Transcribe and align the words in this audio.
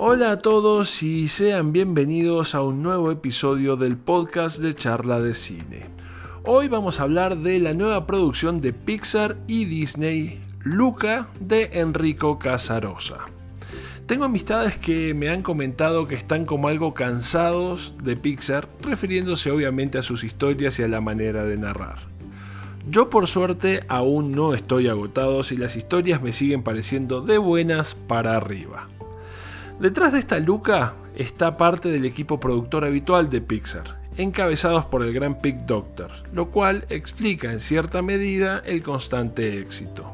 Hola 0.00 0.30
a 0.30 0.38
todos 0.38 1.02
y 1.02 1.26
sean 1.26 1.72
bienvenidos 1.72 2.54
a 2.54 2.62
un 2.62 2.84
nuevo 2.84 3.10
episodio 3.10 3.74
del 3.74 3.96
podcast 3.96 4.60
de 4.60 4.72
charla 4.72 5.20
de 5.20 5.34
cine. 5.34 5.86
Hoy 6.44 6.68
vamos 6.68 7.00
a 7.00 7.02
hablar 7.02 7.38
de 7.38 7.58
la 7.58 7.74
nueva 7.74 8.06
producción 8.06 8.60
de 8.60 8.72
Pixar 8.72 9.38
y 9.48 9.64
Disney, 9.64 10.40
Luca, 10.60 11.26
de 11.40 11.70
Enrico 11.72 12.38
Casarosa. 12.38 13.24
Tengo 14.06 14.24
amistades 14.24 14.76
que 14.76 15.14
me 15.14 15.30
han 15.30 15.42
comentado 15.42 16.06
que 16.06 16.14
están 16.14 16.44
como 16.44 16.68
algo 16.68 16.94
cansados 16.94 17.92
de 18.00 18.14
Pixar, 18.14 18.68
refiriéndose 18.80 19.50
obviamente 19.50 19.98
a 19.98 20.02
sus 20.02 20.22
historias 20.22 20.78
y 20.78 20.84
a 20.84 20.88
la 20.88 21.00
manera 21.00 21.42
de 21.42 21.56
narrar. 21.56 21.98
Yo 22.88 23.10
por 23.10 23.26
suerte 23.26 23.82
aún 23.88 24.30
no 24.30 24.54
estoy 24.54 24.86
agotado 24.86 25.40
y 25.50 25.56
las 25.56 25.74
historias 25.74 26.22
me 26.22 26.32
siguen 26.32 26.62
pareciendo 26.62 27.20
de 27.20 27.38
buenas 27.38 27.96
para 27.96 28.36
arriba. 28.36 28.86
Detrás 29.80 30.12
de 30.12 30.18
esta 30.18 30.40
Luca 30.40 30.94
está 31.14 31.56
parte 31.56 31.88
del 31.88 32.04
equipo 32.04 32.40
productor 32.40 32.84
habitual 32.84 33.30
de 33.30 33.40
Pixar, 33.40 34.00
encabezados 34.16 34.84
por 34.86 35.04
el 35.04 35.12
gran 35.12 35.38
Pig 35.38 35.66
Doctor, 35.66 36.10
lo 36.32 36.50
cual 36.50 36.84
explica 36.88 37.52
en 37.52 37.60
cierta 37.60 38.02
medida 38.02 38.60
el 38.66 38.82
constante 38.82 39.60
éxito. 39.60 40.12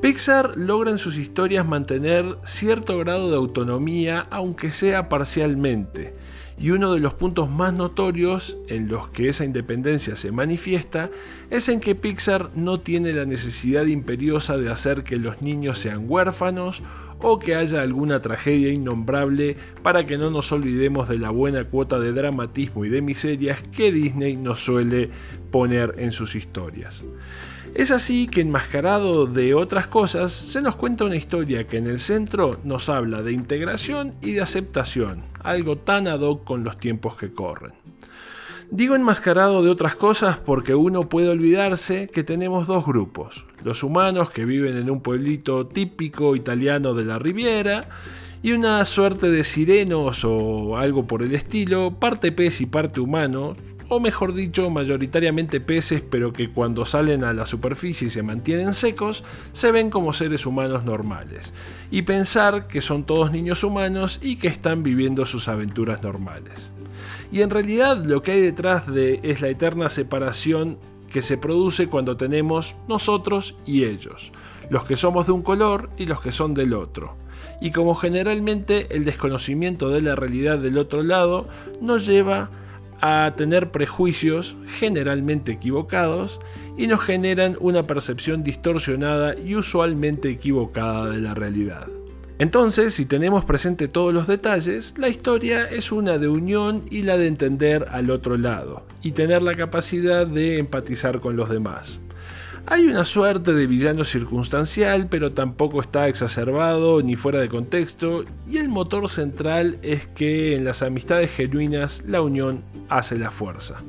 Pixar 0.00 0.56
logra 0.56 0.92
en 0.92 0.98
sus 0.98 1.16
historias 1.16 1.66
mantener 1.66 2.36
cierto 2.44 2.98
grado 2.98 3.30
de 3.30 3.36
autonomía, 3.36 4.28
aunque 4.30 4.70
sea 4.70 5.08
parcialmente, 5.08 6.14
y 6.56 6.70
uno 6.70 6.94
de 6.94 7.00
los 7.00 7.14
puntos 7.14 7.50
más 7.50 7.72
notorios 7.74 8.56
en 8.68 8.86
los 8.86 9.08
que 9.08 9.28
esa 9.28 9.44
independencia 9.44 10.14
se 10.14 10.30
manifiesta 10.30 11.10
es 11.50 11.68
en 11.68 11.80
que 11.80 11.96
Pixar 11.96 12.50
no 12.54 12.78
tiene 12.78 13.12
la 13.12 13.24
necesidad 13.24 13.86
imperiosa 13.86 14.56
de 14.56 14.70
hacer 14.70 15.02
que 15.02 15.16
los 15.16 15.42
niños 15.42 15.80
sean 15.80 16.04
huérfanos 16.06 16.82
o 17.22 17.38
que 17.38 17.54
haya 17.54 17.80
alguna 17.80 18.20
tragedia 18.20 18.72
innombrable 18.72 19.56
para 19.82 20.06
que 20.06 20.18
no 20.18 20.30
nos 20.30 20.52
olvidemos 20.52 21.08
de 21.08 21.18
la 21.18 21.30
buena 21.30 21.64
cuota 21.64 21.98
de 21.98 22.12
dramatismo 22.12 22.84
y 22.84 22.88
de 22.88 23.00
miserias 23.00 23.62
que 23.74 23.92
Disney 23.92 24.36
nos 24.36 24.60
suele 24.60 25.10
poner 25.50 25.94
en 25.98 26.12
sus 26.12 26.34
historias. 26.34 27.02
Es 27.74 27.90
así 27.90 28.28
que 28.28 28.42
enmascarado 28.42 29.26
de 29.26 29.54
otras 29.54 29.86
cosas, 29.86 30.30
se 30.32 30.60
nos 30.60 30.76
cuenta 30.76 31.06
una 31.06 31.16
historia 31.16 31.66
que 31.66 31.78
en 31.78 31.86
el 31.86 32.00
centro 32.00 32.58
nos 32.64 32.90
habla 32.90 33.22
de 33.22 33.32
integración 33.32 34.12
y 34.20 34.32
de 34.32 34.42
aceptación, 34.42 35.22
algo 35.42 35.78
tan 35.78 36.06
ad 36.06 36.20
hoc 36.20 36.44
con 36.44 36.64
los 36.64 36.76
tiempos 36.76 37.16
que 37.16 37.32
corren. 37.32 37.72
Digo 38.74 38.96
enmascarado 38.96 39.62
de 39.62 39.68
otras 39.68 39.96
cosas 39.96 40.38
porque 40.38 40.74
uno 40.74 41.06
puede 41.06 41.28
olvidarse 41.28 42.08
que 42.08 42.24
tenemos 42.24 42.66
dos 42.66 42.86
grupos, 42.86 43.44
los 43.62 43.82
humanos 43.82 44.30
que 44.30 44.46
viven 44.46 44.78
en 44.78 44.88
un 44.88 45.02
pueblito 45.02 45.66
típico 45.66 46.34
italiano 46.36 46.94
de 46.94 47.04
la 47.04 47.18
Riviera 47.18 47.90
y 48.42 48.52
una 48.52 48.82
suerte 48.86 49.28
de 49.28 49.44
sirenos 49.44 50.24
o 50.24 50.78
algo 50.78 51.06
por 51.06 51.22
el 51.22 51.34
estilo, 51.34 51.90
parte 52.00 52.32
pez 52.32 52.62
y 52.62 52.66
parte 52.66 53.00
humano, 53.00 53.56
o 53.90 54.00
mejor 54.00 54.32
dicho, 54.32 54.70
mayoritariamente 54.70 55.60
peces, 55.60 56.00
pero 56.00 56.32
que 56.32 56.48
cuando 56.48 56.86
salen 56.86 57.24
a 57.24 57.34
la 57.34 57.44
superficie 57.44 58.06
y 58.06 58.10
se 58.10 58.22
mantienen 58.22 58.72
secos, 58.72 59.22
se 59.52 59.70
ven 59.70 59.90
como 59.90 60.14
seres 60.14 60.46
humanos 60.46 60.82
normales. 60.82 61.52
Y 61.90 62.00
pensar 62.02 62.68
que 62.68 62.80
son 62.80 63.04
todos 63.04 63.32
niños 63.32 63.64
humanos 63.64 64.18
y 64.22 64.36
que 64.36 64.48
están 64.48 64.82
viviendo 64.82 65.26
sus 65.26 65.48
aventuras 65.48 66.02
normales. 66.02 66.72
Y 67.32 67.40
en 67.40 67.48
realidad 67.48 68.04
lo 68.04 68.22
que 68.22 68.32
hay 68.32 68.42
detrás 68.42 68.86
de 68.86 69.18
es 69.22 69.40
la 69.40 69.48
eterna 69.48 69.88
separación 69.88 70.76
que 71.10 71.22
se 71.22 71.38
produce 71.38 71.86
cuando 71.86 72.18
tenemos 72.18 72.74
nosotros 72.88 73.56
y 73.64 73.84
ellos, 73.84 74.30
los 74.68 74.84
que 74.84 74.96
somos 74.96 75.26
de 75.26 75.32
un 75.32 75.42
color 75.42 75.88
y 75.96 76.04
los 76.04 76.20
que 76.20 76.30
son 76.30 76.52
del 76.52 76.74
otro. 76.74 77.16
Y 77.62 77.70
como 77.70 77.94
generalmente 77.94 78.94
el 78.94 79.06
desconocimiento 79.06 79.88
de 79.88 80.02
la 80.02 80.14
realidad 80.14 80.58
del 80.58 80.76
otro 80.76 81.02
lado 81.02 81.48
nos 81.80 82.04
lleva 82.04 82.50
a 83.00 83.32
tener 83.34 83.70
prejuicios 83.70 84.54
generalmente 84.78 85.52
equivocados 85.52 86.38
y 86.76 86.86
nos 86.86 87.00
generan 87.00 87.56
una 87.60 87.84
percepción 87.84 88.42
distorsionada 88.42 89.38
y 89.38 89.54
usualmente 89.54 90.28
equivocada 90.28 91.08
de 91.08 91.20
la 91.20 91.34
realidad. 91.34 91.88
Entonces, 92.42 92.92
si 92.94 93.06
tenemos 93.06 93.44
presente 93.44 93.86
todos 93.86 94.12
los 94.12 94.26
detalles, 94.26 94.94
la 94.96 95.08
historia 95.08 95.64
es 95.64 95.92
una 95.92 96.18
de 96.18 96.26
unión 96.26 96.82
y 96.90 97.02
la 97.02 97.16
de 97.16 97.28
entender 97.28 97.86
al 97.92 98.10
otro 98.10 98.36
lado, 98.36 98.84
y 99.00 99.12
tener 99.12 99.44
la 99.44 99.54
capacidad 99.54 100.26
de 100.26 100.58
empatizar 100.58 101.20
con 101.20 101.36
los 101.36 101.48
demás. 101.48 102.00
Hay 102.66 102.86
una 102.86 103.04
suerte 103.04 103.52
de 103.52 103.68
villano 103.68 104.02
circunstancial, 104.02 105.06
pero 105.08 105.30
tampoco 105.30 105.80
está 105.80 106.08
exacerbado 106.08 107.00
ni 107.00 107.14
fuera 107.14 107.38
de 107.38 107.48
contexto, 107.48 108.24
y 108.50 108.56
el 108.56 108.68
motor 108.68 109.08
central 109.08 109.78
es 109.82 110.08
que 110.08 110.56
en 110.56 110.64
las 110.64 110.82
amistades 110.82 111.30
genuinas 111.30 112.02
la 112.08 112.22
unión 112.22 112.64
hace 112.88 113.18
la 113.18 113.30
fuerza. 113.30 113.84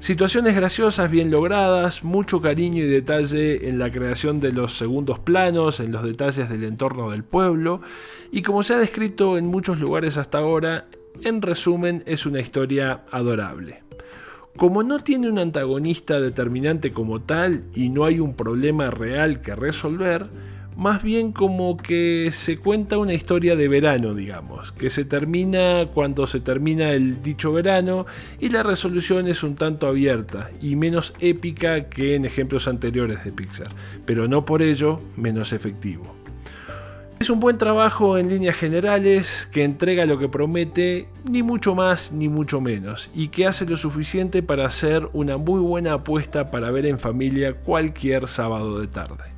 Situaciones 0.00 0.54
graciosas 0.54 1.10
bien 1.10 1.30
logradas, 1.30 2.04
mucho 2.04 2.40
cariño 2.40 2.82
y 2.82 2.86
detalle 2.86 3.68
en 3.68 3.78
la 3.78 3.90
creación 3.90 4.38
de 4.40 4.52
los 4.52 4.78
segundos 4.78 5.18
planos, 5.18 5.80
en 5.80 5.90
los 5.90 6.04
detalles 6.04 6.48
del 6.48 6.64
entorno 6.64 7.10
del 7.10 7.24
pueblo, 7.24 7.82
y 8.30 8.42
como 8.42 8.62
se 8.62 8.74
ha 8.74 8.78
descrito 8.78 9.36
en 9.36 9.46
muchos 9.46 9.80
lugares 9.80 10.16
hasta 10.16 10.38
ahora, 10.38 10.86
en 11.22 11.42
resumen 11.42 12.04
es 12.06 12.26
una 12.26 12.40
historia 12.40 13.02
adorable. 13.10 13.82
Como 14.56 14.84
no 14.84 15.00
tiene 15.00 15.28
un 15.28 15.38
antagonista 15.38 16.20
determinante 16.20 16.92
como 16.92 17.20
tal 17.20 17.64
y 17.74 17.88
no 17.88 18.04
hay 18.04 18.20
un 18.20 18.34
problema 18.34 18.90
real 18.90 19.40
que 19.40 19.56
resolver, 19.56 20.26
más 20.78 21.02
bien 21.02 21.32
como 21.32 21.76
que 21.76 22.30
se 22.32 22.56
cuenta 22.56 22.98
una 22.98 23.12
historia 23.12 23.56
de 23.56 23.66
verano, 23.66 24.14
digamos, 24.14 24.70
que 24.70 24.90
se 24.90 25.04
termina 25.04 25.88
cuando 25.92 26.28
se 26.28 26.38
termina 26.38 26.92
el 26.92 27.20
dicho 27.20 27.52
verano 27.52 28.06
y 28.38 28.50
la 28.50 28.62
resolución 28.62 29.26
es 29.26 29.42
un 29.42 29.56
tanto 29.56 29.88
abierta 29.88 30.52
y 30.62 30.76
menos 30.76 31.14
épica 31.18 31.88
que 31.88 32.14
en 32.14 32.24
ejemplos 32.24 32.68
anteriores 32.68 33.24
de 33.24 33.32
Pixar, 33.32 33.70
pero 34.06 34.28
no 34.28 34.44
por 34.44 34.62
ello 34.62 35.00
menos 35.16 35.52
efectivo. 35.52 36.14
Es 37.18 37.28
un 37.28 37.40
buen 37.40 37.58
trabajo 37.58 38.16
en 38.16 38.28
líneas 38.28 38.54
generales 38.54 39.48
que 39.50 39.64
entrega 39.64 40.06
lo 40.06 40.20
que 40.20 40.28
promete, 40.28 41.08
ni 41.28 41.42
mucho 41.42 41.74
más 41.74 42.12
ni 42.12 42.28
mucho 42.28 42.60
menos, 42.60 43.10
y 43.16 43.28
que 43.28 43.48
hace 43.48 43.66
lo 43.66 43.76
suficiente 43.76 44.44
para 44.44 44.66
hacer 44.66 45.08
una 45.12 45.38
muy 45.38 45.58
buena 45.58 45.94
apuesta 45.94 46.52
para 46.52 46.70
ver 46.70 46.86
en 46.86 47.00
familia 47.00 47.54
cualquier 47.54 48.28
sábado 48.28 48.78
de 48.80 48.86
tarde. 48.86 49.37